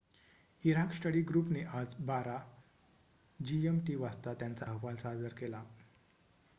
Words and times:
Iraq 0.63 0.93
study 0.93 1.21
group 1.23 1.49
ने 1.49 1.63
आज 1.73 1.93
१२.०० 2.03 2.39
gmt 3.39 3.95
वाजता 3.97 4.33
त्यांचा 4.33 4.65
अहवाल 4.65 4.95
सादर 4.97 5.33
केला 5.35 5.63